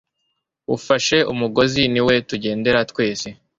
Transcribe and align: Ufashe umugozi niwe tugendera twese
Ufashe 0.75 1.17
umugozi 1.31 1.81
niwe 1.93 2.15
tugendera 2.29 2.79
twese 2.91 3.27